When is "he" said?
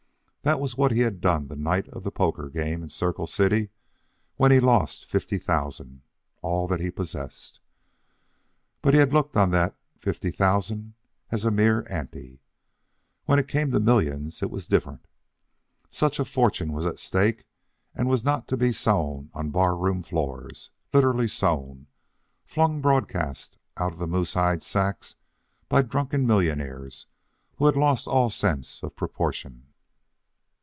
0.91-1.01, 4.49-4.59, 6.79-6.89, 8.95-8.99